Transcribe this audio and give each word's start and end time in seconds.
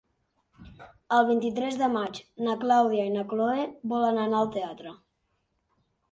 El 1.17 1.25
vint-i-tres 1.31 1.75
de 1.81 1.89
maig 1.95 2.21
na 2.47 2.55
Clàudia 2.63 3.05
i 3.09 3.11
na 3.17 3.25
Cloè 3.33 3.67
volen 3.91 4.17
anar 4.23 4.39
al 4.39 4.49
teatre. 4.57 4.95